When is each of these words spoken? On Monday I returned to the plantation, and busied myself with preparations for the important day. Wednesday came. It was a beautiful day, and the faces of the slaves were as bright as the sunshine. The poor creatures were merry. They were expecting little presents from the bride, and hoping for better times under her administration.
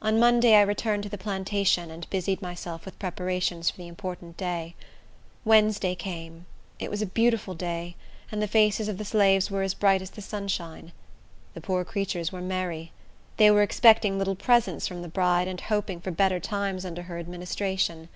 On 0.00 0.18
Monday 0.18 0.54
I 0.54 0.62
returned 0.62 1.02
to 1.02 1.10
the 1.10 1.18
plantation, 1.18 1.90
and 1.90 2.08
busied 2.08 2.40
myself 2.40 2.86
with 2.86 2.98
preparations 2.98 3.68
for 3.68 3.76
the 3.76 3.86
important 3.86 4.38
day. 4.38 4.74
Wednesday 5.44 5.94
came. 5.94 6.46
It 6.78 6.90
was 6.90 7.02
a 7.02 7.12
beautiful 7.12 7.54
day, 7.54 7.94
and 8.30 8.40
the 8.40 8.48
faces 8.48 8.88
of 8.88 8.96
the 8.96 9.04
slaves 9.04 9.50
were 9.50 9.60
as 9.60 9.74
bright 9.74 10.00
as 10.00 10.08
the 10.12 10.22
sunshine. 10.22 10.92
The 11.52 11.60
poor 11.60 11.84
creatures 11.84 12.32
were 12.32 12.40
merry. 12.40 12.92
They 13.36 13.50
were 13.50 13.60
expecting 13.62 14.16
little 14.16 14.36
presents 14.36 14.88
from 14.88 15.02
the 15.02 15.08
bride, 15.08 15.48
and 15.48 15.60
hoping 15.60 16.00
for 16.00 16.10
better 16.12 16.40
times 16.40 16.86
under 16.86 17.02
her 17.02 17.18
administration. 17.18 18.08